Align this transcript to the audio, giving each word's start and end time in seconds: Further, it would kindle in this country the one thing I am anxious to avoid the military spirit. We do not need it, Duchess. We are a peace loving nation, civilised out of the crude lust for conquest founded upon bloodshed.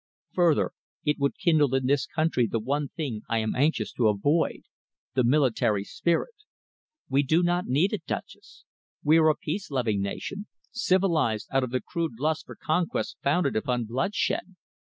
Further, 0.33 0.71
it 1.05 1.19
would 1.19 1.37
kindle 1.37 1.75
in 1.75 1.85
this 1.85 2.07
country 2.07 2.47
the 2.47 2.57
one 2.59 2.87
thing 2.87 3.21
I 3.29 3.37
am 3.37 3.55
anxious 3.55 3.93
to 3.93 4.07
avoid 4.07 4.63
the 5.13 5.23
military 5.23 5.83
spirit. 5.83 6.33
We 7.07 7.21
do 7.21 7.43
not 7.43 7.67
need 7.67 7.93
it, 7.93 8.07
Duchess. 8.07 8.65
We 9.03 9.17
are 9.19 9.29
a 9.29 9.35
peace 9.35 9.69
loving 9.69 10.01
nation, 10.01 10.47
civilised 10.71 11.49
out 11.51 11.63
of 11.63 11.69
the 11.69 11.81
crude 11.81 12.19
lust 12.19 12.47
for 12.47 12.55
conquest 12.55 13.17
founded 13.21 13.55
upon 13.55 13.83
bloodshed. 13.85 14.55